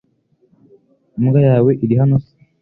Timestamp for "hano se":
2.01-2.33